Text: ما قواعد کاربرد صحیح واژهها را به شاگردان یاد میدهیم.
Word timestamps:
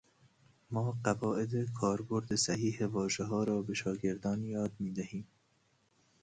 ما 0.71 0.91
قواعد 1.03 1.65
کاربرد 1.75 2.35
صحیح 2.35 2.85
واژهها 2.85 3.43
را 3.43 3.61
به 3.61 3.73
شاگردان 3.73 4.43
یاد 4.43 4.71
میدهیم. 4.79 5.27